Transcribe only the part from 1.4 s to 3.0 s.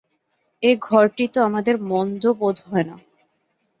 আমাদের মন্দ বোধ হয় না।